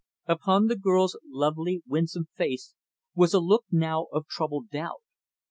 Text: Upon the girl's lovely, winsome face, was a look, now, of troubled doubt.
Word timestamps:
Upon 0.25 0.65
the 0.65 0.75
girl's 0.75 1.15
lovely, 1.27 1.83
winsome 1.85 2.25
face, 2.35 2.73
was 3.13 3.35
a 3.35 3.39
look, 3.39 3.65
now, 3.69 4.07
of 4.11 4.25
troubled 4.25 4.71
doubt. 4.71 5.03